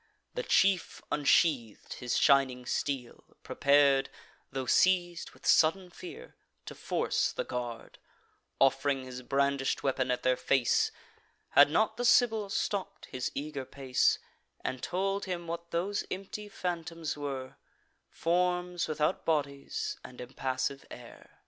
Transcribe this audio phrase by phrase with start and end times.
[0.33, 4.09] The chief unsheath'd his shining steel, prepar'd,
[4.51, 6.35] Tho' seiz'd with sudden fear,
[6.65, 7.99] to force the guard,
[8.59, 10.91] Off'ring his brandish'd weapon at their face;
[11.49, 14.17] Had not the Sibyl stopp'd his eager pace,
[14.61, 17.57] And told him what those empty phantoms were:
[18.09, 21.37] Forms without bodies, and impassive air.